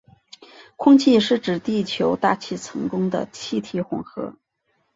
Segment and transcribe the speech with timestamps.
[0.77, 4.35] 空气是指地球大气层中的气体混合。